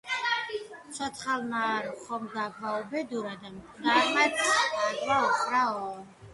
[0.95, 1.61] ცოცხალმა
[2.05, 5.81] ხომ გაგვაუბედურა და მკვდარმაც აგვაოხრაო!